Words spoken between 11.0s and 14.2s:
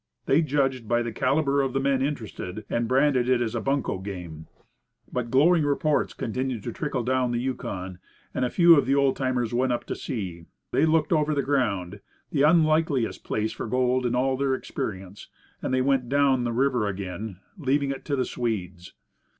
over the ground the unlikeliest place for gold in